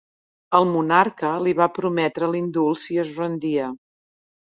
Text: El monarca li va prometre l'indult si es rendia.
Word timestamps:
El 0.59 0.65
monarca 0.69 1.35
li 1.45 1.55
va 1.61 1.69
prometre 1.77 2.33
l'indult 2.35 2.85
si 2.89 3.01
es 3.07 3.15
rendia. 3.23 3.73